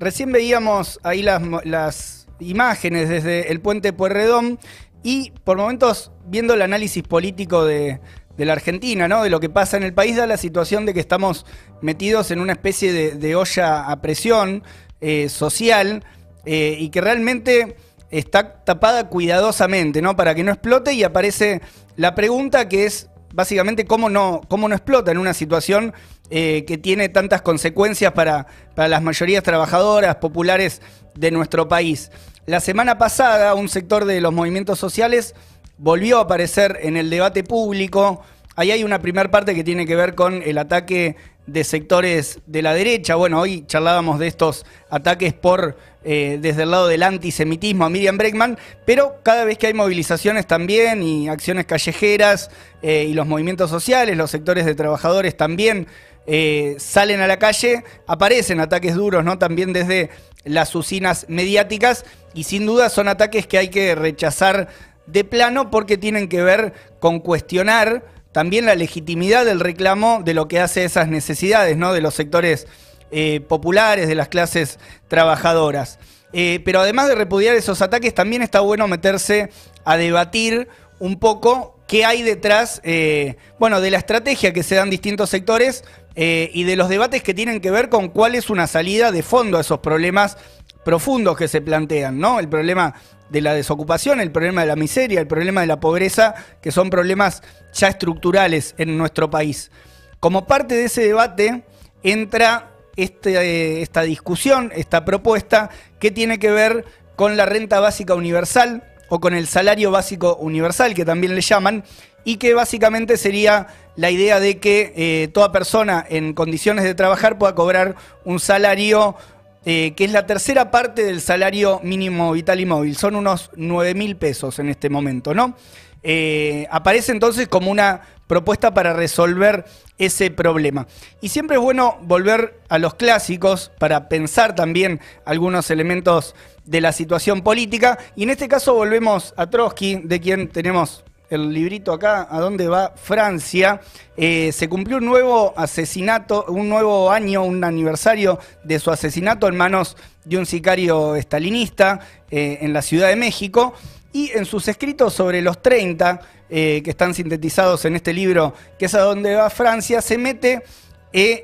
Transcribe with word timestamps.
recién 0.00 0.32
veíamos 0.32 0.98
ahí 1.04 1.22
las, 1.22 2.16
imágenes 2.40 3.10
desde 3.10 3.52
el 3.52 3.60
puente 3.60 3.92
Pueyrredón 3.92 4.58
y 5.02 5.30
por 5.44 5.58
momentos 5.58 6.10
viendo 6.24 6.54
el 6.54 6.62
análisis 6.62 7.02
político 7.02 7.66
de, 7.66 8.00
de 8.38 8.44
la 8.46 8.54
Argentina, 8.54 9.08
¿no? 9.08 9.22
De 9.22 9.28
lo 9.28 9.40
que 9.40 9.50
pasa 9.50 9.76
en 9.76 9.82
el 9.82 9.92
país, 9.92 10.16
da 10.16 10.26
la 10.26 10.38
situación 10.38 10.86
de 10.86 10.94
que 10.94 11.00
estamos 11.00 11.44
metidos 11.82 12.30
en 12.30 12.40
una 12.40 12.52
especie 12.52 13.14
de, 13.14 13.36
olla 13.36 13.90
a 13.90 14.00
presión 14.00 14.62
eh, 15.02 15.28
social 15.28 16.02
eh, 16.46 16.76
y 16.78 16.88
que 16.88 17.02
realmente 17.02 17.76
está 18.10 18.64
tapada 18.64 19.08
cuidadosamente, 19.10 20.00
¿no? 20.00 20.16
Para 20.16 20.34
que 20.34 20.42
no 20.42 20.50
explote 20.50 20.94
y 20.94 21.04
aparece 21.04 21.60
la 21.96 22.14
pregunta 22.14 22.70
que 22.70 22.86
es 22.86 23.10
básicamente 23.32 23.84
cómo 23.84 24.08
no, 24.08 24.40
cómo 24.48 24.68
no 24.68 24.74
explota 24.74 25.10
en 25.10 25.18
una 25.18 25.34
situación 25.34 25.92
eh, 26.30 26.64
que 26.66 26.78
tiene 26.78 27.08
tantas 27.08 27.42
consecuencias 27.42 28.12
para, 28.12 28.46
para 28.74 28.88
las 28.88 29.02
mayorías 29.02 29.42
trabajadoras, 29.42 30.16
populares 30.16 30.80
de 31.14 31.30
nuestro 31.30 31.68
país. 31.68 32.10
La 32.46 32.60
semana 32.60 32.98
pasada, 32.98 33.54
un 33.54 33.68
sector 33.68 34.04
de 34.04 34.20
los 34.20 34.32
movimientos 34.32 34.78
sociales 34.78 35.34
volvió 35.78 36.18
a 36.18 36.22
aparecer 36.22 36.78
en 36.82 36.96
el 36.96 37.10
debate 37.10 37.44
público. 37.44 38.22
Ahí 38.56 38.70
hay 38.70 38.84
una 38.84 39.00
primera 39.00 39.30
parte 39.30 39.54
que 39.54 39.64
tiene 39.64 39.86
que 39.86 39.96
ver 39.96 40.14
con 40.14 40.42
el 40.42 40.58
ataque 40.58 41.16
de 41.52 41.64
sectores 41.64 42.38
de 42.46 42.62
la 42.62 42.74
derecha. 42.74 43.16
Bueno, 43.16 43.40
hoy 43.40 43.64
charlábamos 43.66 44.18
de 44.18 44.28
estos 44.28 44.64
ataques 44.88 45.32
por 45.32 45.76
eh, 46.04 46.38
desde 46.40 46.62
el 46.62 46.70
lado 46.70 46.86
del 46.88 47.02
antisemitismo 47.02 47.84
a 47.84 47.90
Miriam 47.90 48.16
Bregman, 48.16 48.58
pero 48.86 49.16
cada 49.22 49.44
vez 49.44 49.58
que 49.58 49.66
hay 49.66 49.74
movilizaciones 49.74 50.46
también 50.46 51.02
y 51.02 51.28
acciones 51.28 51.66
callejeras 51.66 52.50
eh, 52.82 53.06
y 53.08 53.14
los 53.14 53.26
movimientos 53.26 53.68
sociales, 53.68 54.16
los 54.16 54.30
sectores 54.30 54.64
de 54.64 54.74
trabajadores 54.74 55.36
también 55.36 55.88
eh, 56.26 56.76
salen 56.78 57.20
a 57.20 57.26
la 57.26 57.38
calle, 57.38 57.82
aparecen 58.06 58.60
ataques 58.60 58.94
duros, 58.94 59.24
¿no? 59.24 59.38
También 59.38 59.72
desde 59.72 60.10
las 60.44 60.74
usinas 60.74 61.26
mediáticas 61.28 62.04
y 62.32 62.44
sin 62.44 62.64
duda 62.64 62.88
son 62.88 63.08
ataques 63.08 63.46
que 63.46 63.58
hay 63.58 63.68
que 63.68 63.94
rechazar 63.94 64.68
de 65.06 65.24
plano 65.24 65.70
porque 65.70 65.98
tienen 65.98 66.28
que 66.28 66.42
ver 66.42 66.72
con 67.00 67.18
cuestionar 67.18 68.04
también 68.32 68.66
la 68.66 68.74
legitimidad 68.74 69.44
del 69.44 69.60
reclamo 69.60 70.22
de 70.24 70.34
lo 70.34 70.48
que 70.48 70.60
hace 70.60 70.84
esas 70.84 71.08
necesidades, 71.08 71.76
¿no? 71.76 71.92
De 71.92 72.00
los 72.00 72.14
sectores 72.14 72.66
eh, 73.10 73.40
populares, 73.40 74.06
de 74.06 74.14
las 74.14 74.28
clases 74.28 74.78
trabajadoras. 75.08 75.98
Eh, 76.32 76.60
pero 76.64 76.80
además 76.80 77.08
de 77.08 77.16
repudiar 77.16 77.56
esos 77.56 77.82
ataques, 77.82 78.14
también 78.14 78.42
está 78.42 78.60
bueno 78.60 78.86
meterse 78.86 79.50
a 79.84 79.96
debatir 79.96 80.68
un 81.00 81.18
poco 81.18 81.76
qué 81.88 82.04
hay 82.04 82.22
detrás, 82.22 82.80
eh, 82.84 83.36
bueno, 83.58 83.80
de 83.80 83.90
la 83.90 83.98
estrategia 83.98 84.52
que 84.52 84.62
se 84.62 84.76
dan 84.76 84.90
distintos 84.90 85.30
sectores 85.30 85.84
y 86.22 86.64
de 86.64 86.76
los 86.76 86.90
debates 86.90 87.22
que 87.22 87.32
tienen 87.32 87.62
que 87.62 87.70
ver 87.70 87.88
con 87.88 88.10
cuál 88.10 88.34
es 88.34 88.50
una 88.50 88.66
salida 88.66 89.10
de 89.10 89.22
fondo 89.22 89.56
a 89.56 89.62
esos 89.62 89.78
problemas 89.78 90.36
profundos 90.84 91.36
que 91.36 91.48
se 91.48 91.60
plantean, 91.60 92.18
¿no? 92.18 92.40
El 92.40 92.48
problema 92.48 92.94
de 93.28 93.40
la 93.40 93.54
desocupación, 93.54 94.20
el 94.20 94.32
problema 94.32 94.62
de 94.62 94.66
la 94.66 94.76
miseria, 94.76 95.20
el 95.20 95.26
problema 95.26 95.60
de 95.60 95.66
la 95.66 95.80
pobreza, 95.80 96.34
que 96.60 96.72
son 96.72 96.90
problemas 96.90 97.42
ya 97.72 97.88
estructurales 97.88 98.74
en 98.78 98.98
nuestro 98.98 99.30
país. 99.30 99.70
Como 100.18 100.46
parte 100.46 100.74
de 100.74 100.84
ese 100.84 101.02
debate 101.02 101.62
entra 102.02 102.70
este, 102.96 103.82
esta 103.82 104.02
discusión, 104.02 104.72
esta 104.74 105.04
propuesta 105.04 105.70
que 105.98 106.10
tiene 106.10 106.38
que 106.38 106.50
ver 106.50 106.84
con 107.16 107.36
la 107.36 107.46
renta 107.46 107.80
básica 107.80 108.14
universal 108.14 108.82
o 109.08 109.20
con 109.20 109.34
el 109.34 109.46
salario 109.46 109.90
básico 109.90 110.36
universal, 110.36 110.94
que 110.94 111.04
también 111.04 111.34
le 111.34 111.40
llaman, 111.40 111.84
y 112.24 112.36
que 112.36 112.54
básicamente 112.54 113.16
sería 113.16 113.66
la 113.96 114.10
idea 114.10 114.40
de 114.40 114.58
que 114.58 114.92
eh, 114.96 115.28
toda 115.28 115.52
persona 115.52 116.04
en 116.08 116.32
condiciones 116.32 116.84
de 116.84 116.94
trabajar 116.94 117.38
pueda 117.38 117.54
cobrar 117.54 117.96
un 118.24 118.38
salario 118.40 119.16
eh, 119.64 119.92
que 119.94 120.04
es 120.04 120.12
la 120.12 120.26
tercera 120.26 120.70
parte 120.70 121.04
del 121.04 121.20
salario 121.20 121.80
mínimo 121.82 122.32
vital 122.32 122.60
y 122.60 122.66
móvil. 122.66 122.96
Son 122.96 123.14
unos 123.14 123.50
9 123.56 123.94
mil 123.94 124.16
pesos 124.16 124.58
en 124.58 124.68
este 124.68 124.88
momento, 124.88 125.34
¿no? 125.34 125.56
Eh, 126.02 126.66
aparece 126.70 127.12
entonces 127.12 127.46
como 127.46 127.70
una 127.70 128.00
propuesta 128.26 128.72
para 128.72 128.92
resolver 128.92 129.64
ese 129.98 130.30
problema. 130.30 130.86
Y 131.20 131.28
siempre 131.28 131.56
es 131.56 131.62
bueno 131.62 131.98
volver 132.02 132.60
a 132.68 132.78
los 132.78 132.94
clásicos 132.94 133.70
para 133.78 134.08
pensar 134.08 134.54
también 134.54 135.00
algunos 135.26 135.70
elementos 135.70 136.34
de 136.64 136.80
la 136.80 136.92
situación 136.92 137.42
política. 137.42 137.98
Y 138.16 138.22
en 138.22 138.30
este 138.30 138.48
caso 138.48 138.74
volvemos 138.74 139.34
a 139.36 139.50
Trotsky, 139.50 139.96
de 140.04 140.20
quien 140.20 140.48
tenemos 140.48 141.04
el 141.30 141.52
librito 141.52 141.92
acá, 141.92 142.26
¿a 142.28 142.40
dónde 142.40 142.68
va 142.68 142.92
Francia? 142.96 143.80
Eh, 144.16 144.50
se 144.52 144.68
cumplió 144.68 144.98
un 144.98 145.06
nuevo 145.06 145.54
asesinato, 145.56 146.44
un 146.48 146.68
nuevo 146.68 147.10
año, 147.10 147.44
un 147.44 147.62
aniversario 147.62 148.38
de 148.64 148.80
su 148.80 148.90
asesinato 148.90 149.46
en 149.46 149.56
manos 149.56 149.96
de 150.24 150.36
un 150.36 150.44
sicario 150.44 151.14
estalinista 151.14 152.00
eh, 152.30 152.58
en 152.60 152.72
la 152.72 152.82
Ciudad 152.82 153.08
de 153.08 153.16
México. 153.16 153.74
Y 154.12 154.32
en 154.32 154.44
sus 154.44 154.66
escritos 154.66 155.14
sobre 155.14 155.40
los 155.40 155.62
30, 155.62 156.20
eh, 156.50 156.82
que 156.84 156.90
están 156.90 157.14
sintetizados 157.14 157.84
en 157.84 157.94
este 157.94 158.12
libro, 158.12 158.52
que 158.76 158.86
es 158.86 158.94
a 158.96 159.00
dónde 159.02 159.36
va 159.36 159.48
Francia, 159.50 160.02
se 160.02 160.18
mete 160.18 160.64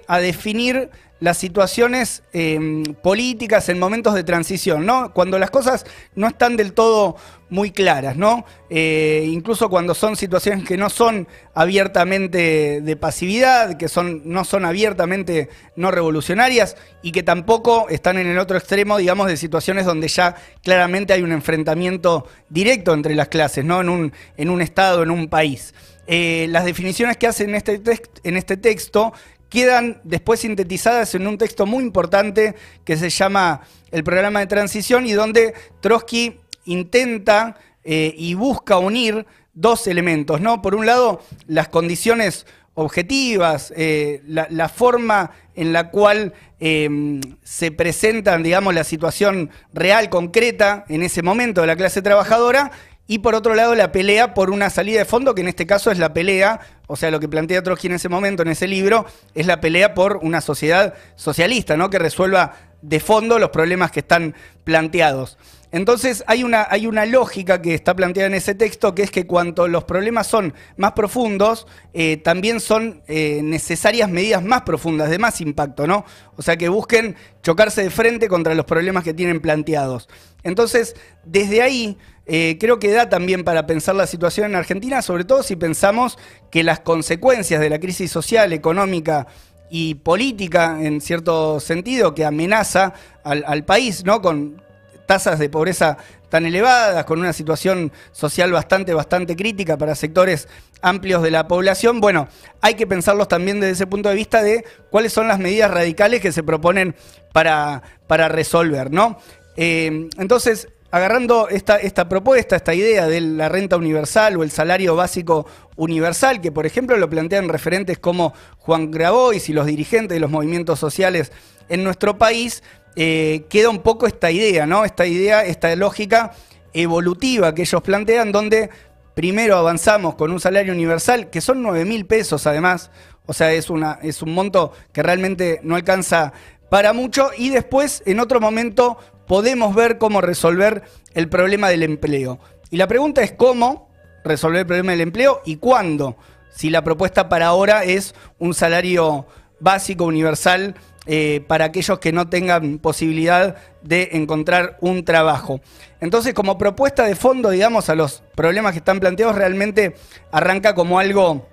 a 0.07 0.19
definir 0.19 0.91
las 1.19 1.39
situaciones 1.39 2.23
em, 2.33 2.83
políticas 2.83 3.69
en 3.71 3.79
momentos 3.79 4.15
de 4.15 4.23
transición, 4.23 4.85
¿no? 4.85 5.15
Cuando 5.15 5.39
las 5.39 5.51
cosas 5.51 5.87
no 6.15 6.29
están 6.29 6.57
del 6.57 6.75
todo 6.75 7.17
muy 7.49 7.71
claras, 7.71 8.17
¿no? 8.17 8.45
Eh, 8.69 9.25
incluso 9.27 9.71
cuando 9.71 9.95
son 9.95 10.17
situaciones 10.17 10.65
que 10.65 10.77
no 10.77 10.91
son 10.91 11.27
abiertamente 11.55 12.83
de 12.83 12.97
pasividad, 12.97 13.79
que 13.79 13.89
son, 13.89 14.23
no 14.27 14.45
son 14.45 14.67
abiertamente 14.67 15.49
no 15.75 15.91
revolucionarias 15.91 16.77
y 17.03 17.13
que 17.13 17.23
tampoco 17.23 17.89
están 17.89 18.19
en 18.19 18.27
el 18.27 18.39
otro 18.39 18.59
extremo, 18.59 18.99
digamos, 18.99 19.29
de 19.29 19.39
situaciones 19.39 19.87
donde 19.87 20.09
ya 20.09 20.35
claramente 20.63 21.15
hay 21.15 21.23
un 21.23 21.33
enfrentamiento 21.33 22.27
directo 22.51 22.93
entre 22.93 23.15
las 23.15 23.29
clases, 23.29 23.65
¿no? 23.65 23.81
En 23.81 23.89
un, 23.89 24.13
en 24.37 24.51
un 24.51 24.61
Estado, 24.61 25.03
en 25.03 25.11
un 25.11 25.29
país. 25.29 25.73
Eh, 26.09 26.47
las 26.51 26.65
definiciones 26.65 27.17
que 27.17 27.27
hacen 27.27 27.49
en 27.49 27.57
este, 27.57 27.81
en 28.23 28.37
este 28.37 28.57
texto 28.57 29.13
quedan 29.49 30.01
después 30.05 30.41
sintetizadas 30.41 31.15
en 31.15 31.27
un 31.27 31.39
texto 31.39 31.67
muy 31.67 31.85
importante 31.85 32.55
que 32.85 32.97
se 32.97 33.11
llama 33.11 33.63
El 33.91 34.05
programa 34.05 34.41
de 34.41 34.47
transición 34.47 35.07
y 35.07 35.13
donde 35.13 35.55
Trotsky 35.81 36.41
intenta 36.65 37.57
eh, 37.85 38.15
y 38.17 38.35
busca 38.35 38.79
unir 38.79 39.27
dos 39.55 39.87
elementos, 39.87 40.41
¿no? 40.41 40.61
Por 40.61 40.75
un 40.75 40.87
lado, 40.87 41.23
las 41.47 41.69
condiciones 41.69 42.47
objetivas, 42.75 43.73
eh, 43.75 44.23
la, 44.27 44.69
forma 44.69 45.31
en 45.55 45.73
la 45.73 45.91
cual 45.91 46.35
em, 46.61 47.23
se 47.43 47.71
presenta, 47.71 48.37
digamos, 48.37 48.75
la 48.75 48.85
situación 48.85 49.51
real, 49.73 50.11
concreta, 50.11 50.85
en 50.89 51.03
ese 51.03 51.23
momento 51.23 51.63
de 51.63 51.69
la 51.69 51.77
clase 51.77 52.03
trabajadora, 52.03 52.71
y 53.07 53.19
por 53.19 53.35
otro 53.35 53.55
lado 53.55 53.75
la 53.75 53.93
pelea 53.93 54.35
por 54.35 54.51
una 54.51 54.71
salida 54.71 54.99
de 54.99 55.05
fondo, 55.05 55.35
que 55.35 55.43
en 55.43 55.49
este 55.49 55.67
caso 55.67 55.91
es 55.91 55.99
la 55.99 56.13
pelea, 56.13 56.61
o 56.87 56.97
sea, 56.97 57.11
lo 57.11 57.21
que 57.21 57.29
plantea 57.29 57.63
Trotsky 57.63 57.87
en 57.87 57.95
ese 57.95 58.09
momento, 58.09 58.43
en 58.43 58.49
ese 58.49 58.67
libro, 58.67 59.07
es 59.35 59.47
la 59.47 59.61
pelea 59.61 59.95
por 59.95 60.19
una 60.23 60.41
sociedad 60.41 60.95
socialista, 61.15 61.77
¿no? 61.77 61.91
Que 61.91 61.99
resuelva 61.99 62.55
de 62.83 63.01
fondo 63.01 63.39
los 63.39 63.51
problemas 63.51 63.91
que 63.91 64.01
están 64.01 64.35
planteados. 64.65 65.39
Entonces 65.73 66.23
hay 66.27 66.45
una, 66.45 66.67
hay 66.71 66.87
una 66.87 67.05
lógica 67.07 67.61
que 67.61 67.75
está 67.75 67.95
planteada 67.95 68.29
en 68.29 68.35
ese 68.35 68.55
texto, 68.55 68.95
que 68.95 69.03
es 69.03 69.11
que 69.11 69.27
cuanto 69.27 69.67
los 69.67 69.85
problemas 69.85 70.27
son 70.27 70.55
más 70.77 70.93
profundos, 70.93 71.67
eh, 71.93 72.19
también 72.19 72.61
son 72.61 73.03
eh, 73.09 73.41
necesarias 73.43 74.09
medidas 74.09 74.43
más 74.43 74.63
profundas, 74.63 75.11
de 75.11 75.19
más 75.19 75.41
impacto, 75.41 75.87
¿no? 75.87 76.05
O 76.37 76.43
sea, 76.43 76.57
que 76.57 76.69
busquen 76.69 77.17
chocarse 77.43 77.83
de 77.83 77.91
frente 77.91 78.29
contra 78.29 78.55
los 78.55 78.65
problemas 78.65 79.03
que 79.03 79.13
tienen 79.13 79.41
planteados. 79.41 80.09
Entonces, 80.45 80.95
desde 81.25 81.63
ahí 81.63 81.99
eh, 82.27 82.57
creo 82.59 82.81
que 82.81 82.91
da 82.91 83.09
también 83.09 83.45
para 83.45 83.67
pensar 83.67 83.95
la 83.95 84.07
situación 84.07 84.51
en 84.51 84.57
Argentina, 84.57 85.01
sobre 85.01 85.25
todo 85.25 85.45
si 85.45 85.55
pensamos 85.55 86.19
que 86.51 86.65
las 86.65 86.81
consecuencias 86.81 87.61
de 87.61 87.71
la 87.71 87.79
crisis 87.79 88.11
social, 88.11 88.53
económica 88.53 89.29
y 89.71 89.95
política, 89.95 90.79
en 90.81 91.01
cierto 91.01 91.61
sentido, 91.61 92.15
que 92.15 92.25
amenaza 92.25 92.95
al, 93.23 93.65
país, 93.65 94.05
¿no? 94.05 94.23
Con 94.23 94.61
tasas 95.07 95.39
de 95.39 95.49
pobreza 95.49 95.99
tan 96.29 96.47
elevadas, 96.47 97.05
con 97.05 97.21
una 97.21 97.33
situación 97.33 97.93
social 98.11 98.51
bastante, 98.51 98.93
bastante 98.93 99.37
crítica 99.37 99.77
para 99.77 99.95
sectores 99.95 100.49
amplios 100.83 101.23
de 101.23 101.31
la 101.31 101.47
población, 101.47 102.01
bueno, 102.01 102.29
hay 102.61 102.75
que 102.75 102.87
pensarlos 102.89 103.29
también 103.29 103.61
desde 103.61 103.73
ese 103.73 103.87
punto 103.87 104.09
de 104.09 104.17
vista 104.17 104.43
de 104.43 104.65
cuáles 104.91 105.13
son 105.13 105.29
las 105.29 105.39
medidas 105.39 105.71
radicales 105.71 106.21
que 106.21 106.33
se 106.33 106.43
proponen 106.43 106.97
para, 107.33 107.83
para 108.09 108.29
resolver, 108.29 108.91
¿no? 108.91 109.19
Eh, 109.57 110.09
entonces, 110.19 110.69
agarrando 110.91 111.49
esta, 111.49 111.77
esta 111.77 112.09
propuesta, 112.09 112.57
esta 112.57 112.75
idea 112.75 113.07
de 113.07 113.21
la 113.21 113.49
renta 113.49 113.77
universal 113.77 114.37
o 114.37 114.43
el 114.43 114.51
salario 114.51 114.97
básico 114.97 115.47
universal, 115.77 116.41
que 116.41 116.53
por 116.53 116.67
ejemplo 116.67 116.97
lo 116.97 117.11
plantean 117.11 117.49
referentes 117.49 117.99
como 117.99 118.33
Juan 118.59 118.91
Grabois 118.91 119.49
y 119.49 119.53
los 119.53 119.67
dirigentes 119.67 120.15
de 120.15 120.21
los 120.21 120.31
movimientos 120.31 120.79
sociales 120.79 121.33
en 121.69 121.85
nuestro 121.85 122.19
país, 122.19 122.63
eh, 122.97 123.45
queda 123.51 123.69
un 123.69 123.83
poco 123.83 124.07
esta 124.07 124.31
idea, 124.31 124.67
¿no? 124.67 124.85
Esta 124.85 125.07
idea, 125.07 125.45
esta 125.45 125.75
lógica 125.77 126.33
evolutiva 126.73 127.55
que 127.55 127.63
ellos 127.63 127.83
plantean, 127.83 128.33
donde 128.33 128.71
primero 129.15 129.57
avanzamos 129.57 130.15
con 130.15 130.31
un 130.31 130.41
salario 130.41 130.73
universal, 130.73 131.31
que 131.31 131.41
son 131.41 131.63
9 131.63 131.85
mil 131.85 132.07
pesos 132.07 132.47
además, 132.47 132.91
o 133.27 133.33
sea, 133.33 133.53
es, 133.53 133.71
una, 133.71 133.99
es 134.03 134.23
un 134.23 134.33
monto 134.33 134.73
que 134.93 135.03
realmente 135.03 135.61
no 135.63 135.75
alcanza 135.75 136.33
para 136.69 136.93
mucho 136.93 137.31
y 137.37 137.51
después 137.51 138.03
en 138.07 138.21
otro 138.21 138.41
momento 138.41 138.99
podemos 139.27 139.75
ver 139.75 139.99
cómo 139.99 140.21
resolver 140.21 140.83
el 141.15 141.29
problema 141.29 141.69
del 141.69 141.83
empleo. 141.83 142.39
Y 142.71 142.77
la 142.77 142.87
pregunta 142.87 143.23
es 143.23 143.33
cómo 143.33 143.89
resolver 144.25 144.61
el 144.61 144.67
problema 144.67 144.93
del 144.93 145.01
empleo 145.03 145.41
y 145.45 145.57
cuándo, 145.57 146.17
si 146.51 146.71
la 146.71 146.83
propuesta 146.83 147.29
para 147.29 147.47
ahora 147.47 147.85
es 147.85 148.15
un 148.39 148.55
salario 148.55 149.27
básico, 149.61 150.05
universal, 150.05 150.75
eh, 151.09 151.45
para 151.47 151.67
aquellos 151.67 152.01
que 152.01 152.11
no 152.11 152.29
tengan 152.29 152.79
posibilidad 152.79 153.57
de 153.83 154.09
encontrar 154.15 154.77
un 154.81 155.05
trabajo. 155.05 155.61
Entonces, 156.01 156.35
como 156.35 156.59
propuesta 156.59 157.05
de 157.05 157.15
fondo, 157.15 157.51
digamos, 157.51 157.89
a 157.89 157.95
los 157.95 158.25
problemas 158.35 158.73
que 158.73 158.79
están 158.79 158.99
planteados, 158.99 159.37
realmente 159.37 159.95
arranca 160.33 160.75
como 160.75 160.99
algo 160.99 161.47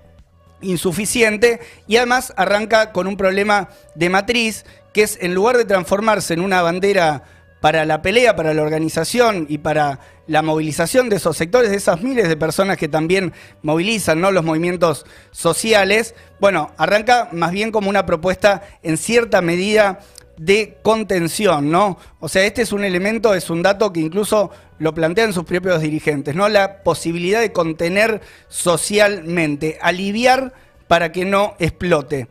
insuficiente 0.60 1.60
y 1.86 1.98
además 1.98 2.32
arranca 2.36 2.90
con 2.90 3.06
un 3.06 3.16
problema 3.16 3.68
de 3.94 4.08
matriz, 4.08 4.64
que 4.94 5.02
es 5.02 5.18
en 5.20 5.34
lugar 5.34 5.58
de 5.58 5.66
transformarse 5.66 6.32
en 6.32 6.40
una 6.40 6.62
bandera 6.62 7.24
para 7.60 7.84
la 7.84 8.00
pelea, 8.00 8.36
para 8.36 8.54
la 8.54 8.62
organización 8.62 9.46
y 9.48 9.58
para 9.58 9.98
la 10.26 10.42
movilización 10.42 11.08
de 11.08 11.16
esos 11.16 11.36
sectores, 11.36 11.70
de 11.70 11.76
esas 11.76 12.02
miles 12.02 12.28
de 12.28 12.36
personas 12.36 12.76
que 12.76 12.88
también 12.88 13.32
movilizan 13.62 14.20
¿no? 14.20 14.30
los 14.30 14.44
movimientos 14.44 15.04
sociales, 15.30 16.14
bueno, 16.40 16.72
arranca 16.76 17.28
más 17.32 17.52
bien 17.52 17.72
como 17.72 17.90
una 17.90 18.06
propuesta 18.06 18.62
en 18.82 18.96
cierta 18.96 19.40
medida 19.40 20.00
de 20.36 20.78
contención, 20.82 21.70
¿no? 21.70 21.96
O 22.20 22.28
sea, 22.28 22.44
este 22.44 22.62
es 22.62 22.72
un 22.72 22.84
elemento, 22.84 23.34
es 23.34 23.48
un 23.50 23.62
dato 23.62 23.92
que 23.92 24.00
incluso 24.00 24.50
lo 24.78 24.92
plantean 24.92 25.32
sus 25.32 25.44
propios 25.44 25.80
dirigentes, 25.80 26.34
¿no? 26.34 26.48
La 26.48 26.82
posibilidad 26.82 27.40
de 27.40 27.52
contener 27.52 28.20
socialmente, 28.48 29.78
aliviar 29.80 30.52
para 30.86 31.12
que 31.12 31.24
no 31.24 31.54
explote. 31.58 32.28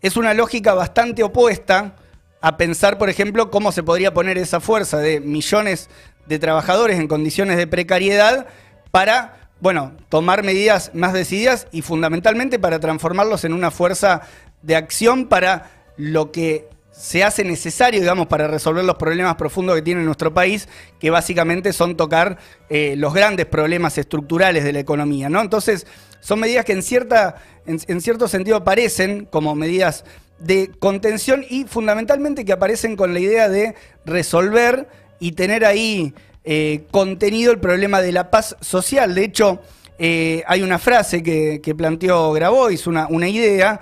Es 0.00 0.16
una 0.16 0.34
lógica 0.34 0.74
bastante 0.74 1.22
opuesta 1.22 1.94
a 2.42 2.56
pensar, 2.56 2.98
por 2.98 3.08
ejemplo, 3.08 3.50
cómo 3.50 3.70
se 3.70 3.84
podría 3.84 4.12
poner 4.12 4.36
esa 4.36 4.60
fuerza 4.60 4.98
de 4.98 5.20
millones 5.20 5.88
de 6.26 6.40
trabajadores 6.40 6.98
en 6.98 7.06
condiciones 7.06 7.56
de 7.56 7.68
precariedad 7.68 8.46
para, 8.90 9.48
bueno, 9.60 9.92
tomar 10.08 10.42
medidas 10.42 10.90
más 10.92 11.12
decididas 11.12 11.68
y 11.70 11.82
fundamentalmente 11.82 12.58
para 12.58 12.80
transformarlos 12.80 13.44
en 13.44 13.52
una 13.52 13.70
fuerza 13.70 14.22
de 14.60 14.74
acción 14.74 15.28
para 15.28 15.70
lo 15.96 16.32
que 16.32 16.68
se 16.90 17.22
hace 17.22 17.44
necesario, 17.44 18.00
digamos, 18.00 18.26
para 18.26 18.48
resolver 18.48 18.84
los 18.84 18.96
problemas 18.96 19.36
profundos 19.36 19.76
que 19.76 19.82
tiene 19.82 20.02
nuestro 20.02 20.34
país, 20.34 20.68
que 20.98 21.10
básicamente 21.10 21.72
son 21.72 21.96
tocar 21.96 22.38
eh, 22.68 22.94
los 22.96 23.14
grandes 23.14 23.46
problemas 23.46 23.96
estructurales 23.98 24.64
de 24.64 24.72
la 24.72 24.80
economía, 24.80 25.28
¿no? 25.28 25.40
Entonces, 25.40 25.86
son 26.20 26.40
medidas 26.40 26.64
que 26.64 26.72
en, 26.72 26.82
cierta, 26.82 27.36
en 27.66 28.00
cierto 28.00 28.28
sentido 28.28 28.58
aparecen 28.58 29.26
como 29.26 29.54
medidas 29.54 30.04
de 30.42 30.70
contención 30.78 31.44
y 31.48 31.64
fundamentalmente 31.64 32.44
que 32.44 32.52
aparecen 32.52 32.96
con 32.96 33.14
la 33.14 33.20
idea 33.20 33.48
de 33.48 33.74
resolver 34.04 34.88
y 35.20 35.32
tener 35.32 35.64
ahí 35.64 36.14
eh, 36.44 36.84
contenido 36.90 37.52
el 37.52 37.60
problema 37.60 38.00
de 38.00 38.12
la 38.12 38.30
paz 38.30 38.56
social. 38.60 39.14
De 39.14 39.24
hecho, 39.24 39.60
eh, 39.98 40.42
hay 40.46 40.62
una 40.62 40.78
frase 40.78 41.22
que, 41.22 41.74
planteó 41.76 42.32
Grabois, 42.32 42.86
una, 42.86 43.06
una 43.08 43.28
idea, 43.28 43.80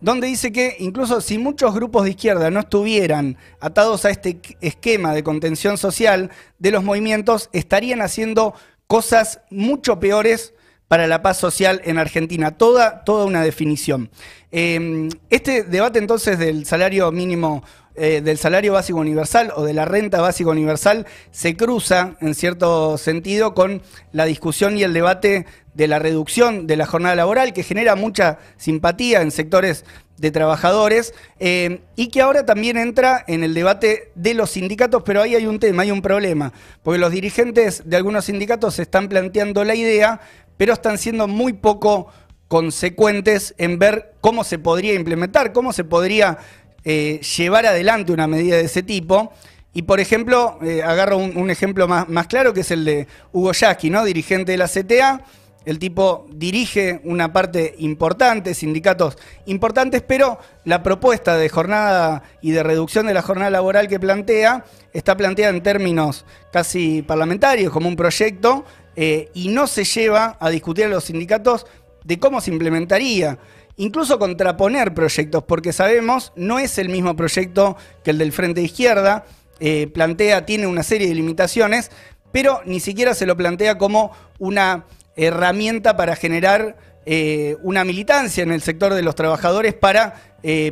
donde 0.00 0.28
dice 0.28 0.52
que 0.52 0.76
incluso 0.78 1.20
si 1.20 1.38
muchos 1.38 1.74
grupos 1.74 2.04
de 2.04 2.10
izquierda 2.10 2.50
no 2.50 2.60
estuvieran 2.60 3.36
atados 3.60 4.04
a 4.04 4.10
este 4.10 4.40
esquema 4.60 5.14
de 5.14 5.24
contención 5.24 5.78
social 5.78 6.30
de 6.58 6.70
los 6.70 6.84
movimientos, 6.84 7.50
estarían 7.52 8.02
haciendo 8.02 8.54
cosas 8.86 9.40
mucho 9.50 9.98
peores 9.98 10.54
para 10.88 11.06
la 11.06 11.22
paz 11.22 11.38
social 11.38 11.80
en 11.84 11.98
Argentina. 11.98 12.52
Toda, 12.52 13.04
toda 13.04 13.24
una 13.24 13.42
definición. 13.42 14.10
Em, 14.50 15.08
este 15.30 15.64
debate 15.64 15.98
entonces 15.98 16.38
del 16.38 16.66
salario 16.66 17.10
mínimo, 17.12 17.64
eh, 17.94 18.20
del 18.20 18.38
salario 18.38 18.74
básico 18.74 18.98
universal 18.98 19.52
o 19.56 19.64
de 19.64 19.72
la 19.72 19.84
renta 19.84 20.20
básica 20.20 20.50
universal 20.50 21.06
se 21.30 21.56
cruza 21.56 22.16
en 22.20 22.34
cierto 22.34 22.98
sentido 22.98 23.54
con 23.54 23.82
la 24.12 24.26
discusión 24.26 24.76
y 24.76 24.82
el 24.82 24.92
debate 24.92 25.46
de 25.74 25.88
la 25.88 25.98
reducción 25.98 26.66
de 26.66 26.76
la 26.76 26.86
jornada 26.86 27.14
laboral 27.14 27.52
que 27.52 27.62
genera 27.62 27.96
mucha 27.96 28.38
simpatía 28.56 29.22
en 29.22 29.30
sectores 29.30 29.84
de 30.18 30.30
trabajadores 30.30 31.14
em, 31.38 31.78
y 31.94 32.08
que 32.08 32.22
ahora 32.22 32.46
también 32.46 32.76
entra 32.76 33.24
en 33.26 33.44
el 33.44 33.54
debate 33.54 34.10
de 34.14 34.34
los 34.34 34.50
sindicatos, 34.50 35.02
pero 35.04 35.22
ahí 35.22 35.34
hay 35.34 35.46
un 35.46 35.58
tema, 35.58 35.82
hay 35.82 35.90
un 35.90 36.02
problema, 36.02 36.52
porque 36.82 36.98
los 36.98 37.12
dirigentes 37.12 37.82
de 37.84 37.96
algunos 37.96 38.24
sindicatos 38.24 38.78
están 38.78 39.08
planteando 39.08 39.64
la 39.64 39.74
idea, 39.74 40.20
pero 40.56 40.72
están 40.72 40.98
siendo 40.98 41.28
muy 41.28 41.52
poco 41.52 42.08
consecuentes 42.48 43.54
en 43.58 43.78
ver 43.78 44.14
cómo 44.20 44.44
se 44.44 44.58
podría 44.58 44.94
implementar, 44.94 45.52
cómo 45.52 45.72
se 45.72 45.84
podría 45.84 46.38
eh, 46.84 47.20
llevar 47.36 47.66
adelante 47.66 48.12
una 48.12 48.26
medida 48.26 48.56
de 48.56 48.64
ese 48.64 48.82
tipo. 48.82 49.32
Y 49.72 49.82
por 49.82 50.00
ejemplo, 50.00 50.58
eh, 50.62 50.82
agarro 50.82 51.18
un, 51.18 51.50
ejemplo 51.50 51.86
más, 51.86 52.06
claro 52.28 52.54
que 52.54 52.60
es 52.60 52.70
el 52.70 52.84
de 52.84 53.06
Hugo 53.32 53.52
Yasky, 53.52 53.90
¿no? 53.90 54.04
dirigente 54.04 54.52
de 54.52 54.58
la 54.58 54.68
CTA. 54.68 55.22
El 55.66 55.80
tipo 55.80 56.28
dirige 56.30 57.00
una 57.02 57.32
parte 57.32 57.74
importante, 57.78 58.54
sindicatos 58.54 59.18
importantes, 59.46 60.00
pero 60.00 60.38
la 60.64 60.84
propuesta 60.84 61.36
de 61.36 61.48
jornada 61.48 62.22
y 62.40 62.52
de 62.52 62.62
reducción 62.62 63.08
de 63.08 63.14
la 63.14 63.22
jornada 63.22 63.50
laboral 63.50 63.88
que 63.88 63.98
plantea 63.98 64.64
está 64.92 65.16
planteada 65.16 65.52
en 65.52 65.62
términos 65.64 66.24
casi 66.52 67.02
parlamentarios, 67.02 67.72
como 67.72 67.88
un 67.88 67.96
proyecto, 67.96 68.64
eh, 68.96 69.30
y 69.34 69.48
no 69.48 69.66
se 69.66 69.84
lleva 69.84 70.38
a 70.40 70.48
discutir 70.48 70.86
a 70.86 70.88
los 70.88 71.04
sindicatos 71.04 71.66
de 72.02 72.18
cómo 72.18 72.40
se 72.40 72.50
implementaría. 72.50 73.38
Incluso 73.76 74.18
contraponer 74.18 74.94
proyectos, 74.94 75.44
porque 75.44 75.74
sabemos, 75.74 76.32
no 76.34 76.58
es 76.58 76.78
el 76.78 76.88
mismo 76.88 77.14
proyecto 77.14 77.76
que 78.02 78.12
el 78.12 78.18
del 78.18 78.32
Frente 78.32 78.60
de 78.60 78.66
Izquierda, 78.66 79.26
eh, 79.60 79.86
plantea, 79.88 80.46
tiene 80.46 80.66
una 80.66 80.82
serie 80.82 81.08
de 81.08 81.14
limitaciones, 81.14 81.90
pero 82.32 82.62
ni 82.64 82.80
siquiera 82.80 83.12
se 83.12 83.26
lo 83.26 83.36
plantea 83.36 83.76
como 83.76 84.12
una 84.38 84.86
herramienta 85.14 85.96
para 85.96 86.16
generar 86.16 86.78
eh, 87.04 87.56
una 87.62 87.84
militancia 87.84 88.42
en 88.42 88.52
el 88.52 88.62
sector 88.62 88.94
de 88.94 89.02
los 89.02 89.14
trabajadores 89.14 89.74
para 89.74 90.22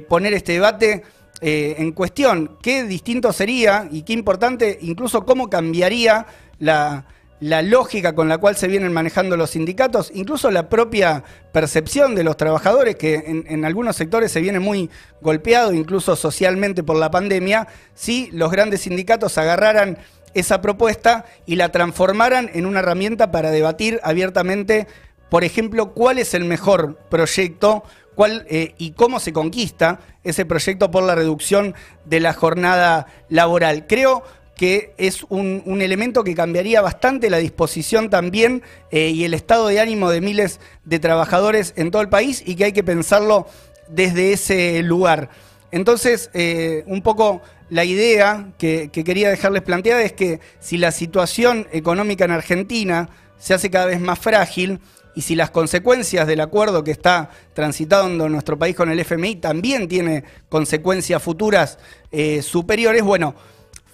poner 0.09 0.35
este 0.35 0.53
debate 0.53 1.03
en 1.41 1.91
cuestión. 1.91 2.59
¿Qué 2.63 2.85
distinto 2.85 3.33
sería 3.33 3.89
y 3.91 4.03
qué 4.03 4.13
importante, 4.13 4.79
incluso 4.83 5.27
cómo 5.27 5.51
cambiaría 5.51 6.27
la, 6.61 7.07
la 7.45 7.61
lógica 7.61 8.15
con 8.15 8.27
la 8.31 8.39
cual 8.39 8.57
se 8.57 8.69
vienen 8.69 8.95
manejando 8.95 9.37
los 9.37 9.51
sindicatos, 9.51 10.11
incluso 10.15 10.51
la 10.51 10.71
propia 10.71 11.25
percepción 11.53 12.15
de 12.15 12.25
los 12.25 12.39
trabajadores, 12.39 12.97
que 12.97 13.17
en, 13.47 13.65
algunos 13.67 13.97
sectores 13.97 14.33
se 14.33 14.41
viene 14.41 14.61
muy 14.61 14.89
golpeado, 15.21 15.75
incluso 15.75 16.17
socialmente 16.17 16.83
por 16.83 16.97
la 16.97 17.11
pandemia, 17.11 17.69
si 17.93 18.31
los 18.33 18.51
grandes 18.51 18.81
sindicatos 18.81 19.37
agarraran 19.37 19.99
esa 20.33 20.63
propuesta 20.63 21.27
y 21.45 21.57
la 21.57 21.69
transformaran 21.69 22.51
en 22.55 22.65
una 22.65 22.79
herramienta 22.79 23.31
para 23.31 23.51
debatir 23.51 24.01
abiertamente, 24.05 24.87
por 25.29 25.45
ejemplo, 25.45 25.93
cuál 25.93 26.19
es 26.19 26.33
el 26.33 26.47
mejor 26.47 26.97
proyecto 27.11 27.85
cuál, 28.15 28.47
eh, 28.49 28.75
y 28.79 28.93
cómo 28.93 29.21
se 29.21 29.35
conquista 29.35 30.01
ese 30.23 30.47
proyecto 30.47 30.91
por 30.91 31.03
la 31.03 31.15
reducción 31.15 31.75
de 32.07 32.21
la 32.21 32.33
jornada 32.33 33.07
laboral. 33.29 33.87
Creo 33.87 34.25
que 34.57 34.95
es 34.99 35.25
un, 35.29 35.63
elemento 35.81 36.23
que 36.25 36.35
cambiaría 36.35 36.81
bastante 36.81 37.31
la 37.31 37.39
disposición 37.39 38.11
también 38.11 38.63
eh, 38.91 39.11
y 39.11 39.25
el 39.25 39.35
estado 39.35 39.69
de 39.69 39.81
ánimo 39.81 40.11
de 40.11 40.21
miles 40.21 40.61
de 40.85 40.99
trabajadores 40.99 41.73
en 41.77 41.91
todo 41.91 42.03
el 42.03 42.09
país 42.09 42.43
y 42.47 42.55
que 42.55 42.67
hay 42.67 42.73
que 42.73 42.85
pensarlo 42.85 43.47
desde 43.89 44.33
ese 44.33 44.83
lugar. 44.83 45.31
Entonces, 45.73 46.31
eh, 46.35 46.85
un 46.87 47.03
poco 47.03 47.43
la 47.69 47.85
idea 47.85 48.53
que, 48.59 48.91
que, 48.93 49.03
quería 49.03 49.31
dejarles 49.31 49.63
planteada 49.63 50.03
es 50.03 50.13
que 50.13 50.41
si 50.61 50.79
la 50.79 50.93
situación 50.93 51.67
económica 51.73 52.25
en 52.25 52.31
Argentina 52.31 53.09
se 53.39 53.55
hace 53.55 53.71
cada 53.71 53.87
vez 53.87 54.01
más 54.01 54.19
frágil 54.19 54.81
y 55.15 55.23
si 55.23 55.35
las 55.35 55.51
consecuencias 55.51 56.27
del 56.27 56.41
acuerdo 56.41 56.85
que 56.85 56.91
está 56.91 57.31
transitando 57.55 58.29
nuestro 58.29 58.59
país 58.59 58.75
con 58.75 58.91
el 58.91 59.01
FMI 59.01 59.37
también 59.37 59.89
tiene 59.89 60.25
consecuencias 60.49 61.23
futuras 61.23 61.79
eh, 62.11 62.43
superiores, 62.43 63.03
bueno, 63.03 63.35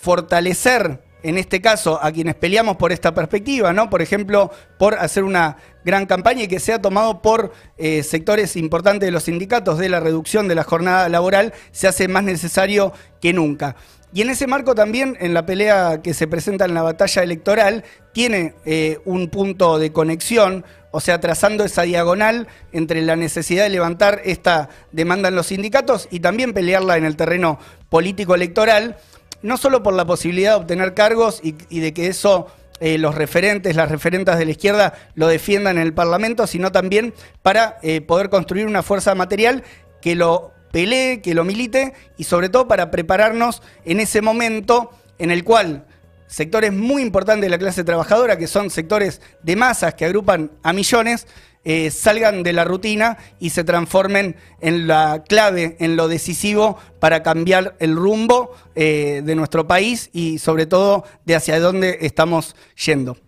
fortalecer 0.01 1.01
en 1.23 1.37
este 1.37 1.61
caso 1.61 2.03
a 2.03 2.11
quienes 2.13 2.35
peleamos 2.35 2.77
por 2.77 2.93
esta 2.93 3.13
perspectiva, 3.13 3.75
¿no? 3.75 3.91
Por 3.91 4.01
ejemplo, 4.01 4.51
por 4.79 4.95
hacer 4.95 5.25
una 5.25 5.59
gran 5.85 6.07
campaña 6.07 6.45
y 6.45 6.49
que 6.49 6.61
sea 6.61 6.81
tomado 6.81 7.21
por 7.21 7.53
eh, 7.77 8.03
sectores 8.03 8.57
importantes 8.57 9.07
de 9.07 9.11
los 9.11 9.25
sindicatos 9.25 9.79
de 9.79 9.91
la 9.91 10.01
reducción 10.01 10.49
de 10.49 10.55
la 10.55 10.65
jornada 10.65 11.09
laboral, 11.11 11.53
se 11.73 11.87
hace 11.87 12.09
más 12.09 12.25
necesario 12.25 12.95
que 13.21 13.35
nunca. 13.35 13.77
Y 14.13 14.23
en 14.23 14.31
ese 14.31 14.47
marco 14.47 14.75
también, 14.75 15.17
en 15.21 15.35
la 15.35 15.47
pelea 15.47 16.01
que 16.03 16.15
se 16.15 16.27
presenta 16.27 16.65
en 16.65 16.75
la 16.75 16.83
batalla 16.83 17.23
electoral, 17.23 17.85
tiene 18.13 18.55
eh, 18.65 18.99
un 19.05 19.29
punto 19.29 19.79
de 19.79 19.93
conexión, 19.93 20.65
o 20.91 21.01
sea, 21.01 21.21
trazando 21.21 21.65
esa 21.65 21.83
diagonal 21.83 22.49
entre 22.73 23.03
la 23.03 23.15
necesidad 23.15 23.65
de 23.65 23.71
levantar 23.71 24.21
esta 24.25 24.69
demanda 24.91 25.29
en 25.29 25.37
los 25.37 25.47
sindicatos 25.47 26.09
y 26.11 26.21
también 26.21 26.55
pelearla 26.55 26.97
en 26.97 27.05
el 27.05 27.17
terreno 27.17 27.61
político 27.89 28.35
electoral 28.35 28.97
no 29.43 29.57
solo 29.57 29.83
por 29.83 29.95
la 29.95 30.05
posibilidad 30.05 30.53
de 30.53 30.61
obtener 30.61 30.95
cargos 30.95 31.41
y, 31.43 31.81
de 31.81 31.93
que 31.93 32.07
eso 32.07 32.47
eh, 32.81 32.99
los 32.99 33.15
referentes, 33.15 33.77
las 33.77 33.91
referentas 33.91 34.39
de 34.39 34.45
la 34.45 34.51
izquierda 34.53 34.95
lo 35.15 35.29
defiendan 35.29 35.77
en 35.77 35.83
el 35.83 35.95
Parlamento, 35.95 36.47
sino 36.47 36.73
también 36.73 37.15
para 37.43 37.79
eh, 37.83 38.01
poder 38.01 38.31
construir 38.31 38.67
una 38.67 38.83
fuerza 38.83 39.15
material 39.15 39.63
que 40.01 40.15
lo 40.15 40.53
pelee, 40.73 41.21
que 41.21 41.35
lo 41.35 41.45
milite 41.45 41.95
y 42.17 42.25
sobre 42.25 42.49
todo 42.49 42.69
para 42.69 42.91
prepararnos 42.91 43.63
en 43.85 44.01
ese 44.01 44.23
momento 44.23 44.91
en 45.19 45.31
el 45.31 45.45
cual 45.45 45.85
sectores 46.31 46.73
muy 46.73 47.03
importantes 47.03 47.43
de 47.43 47.51
la 47.51 47.59
clase 47.59 47.85
trabajadora, 47.85 48.39
que 48.39 48.47
son 48.47 48.71
sectores 48.71 49.21
de 49.43 49.57
masas 49.57 49.95
que 49.95 50.05
agrupan 50.05 50.53
a 50.63 50.73
millones, 50.73 51.27
eh, 51.65 51.91
salgan 51.91 52.43
de 52.43 52.55
la 52.55 52.65
rutina 52.65 53.19
y 53.39 53.51
se 53.51 53.65
transformen 53.65 54.37
en 54.61 54.87
la 54.87 55.25
clave, 55.29 55.77
en 55.81 55.97
lo 55.97 56.09
decisivo 56.09 56.79
para 57.01 57.23
cambiar 57.23 57.77
el 57.81 57.97
rumbo 57.97 58.55
eh, 58.75 59.21
de 59.25 59.35
nuestro 59.35 59.67
país 59.67 60.09
y 60.13 60.39
sobre 60.39 60.65
todo 60.67 61.05
de 61.27 61.35
hacia 61.35 61.61
dónde 61.61 61.99
estamos 62.01 62.57
yendo. 62.83 63.19